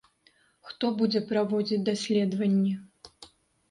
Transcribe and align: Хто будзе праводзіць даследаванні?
Хто 0.69 0.85
будзе 1.03 1.23
праводзіць 1.33 1.81
даследаванні? 1.93 2.73